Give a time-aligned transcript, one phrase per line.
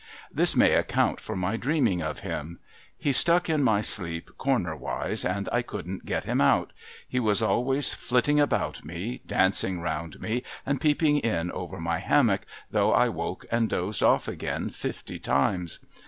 [0.33, 2.57] This may account for my dreaming of him.
[3.03, 6.73] Pie stuck in my sleep, cornerwise, and I couldn't get him out.
[7.07, 12.47] He was always flitting about me, dancing round me, and peeping in over my hammock,
[12.71, 15.77] though I woke and dozed off again fifty times.